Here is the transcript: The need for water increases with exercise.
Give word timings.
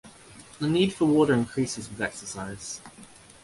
The 0.57 0.67
need 0.67 0.93
for 0.95 1.05
water 1.05 1.35
increases 1.35 1.87
with 1.87 2.01
exercise. 2.01 2.81